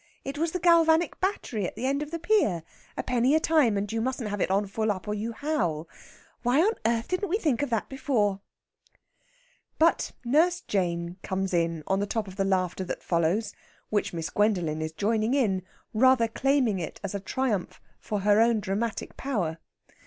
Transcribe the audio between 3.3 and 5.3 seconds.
a time, and you mustn't have it on full up, or